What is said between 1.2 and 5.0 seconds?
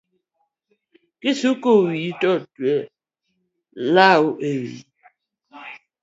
Ka isuko wiyi to twe law ewiyi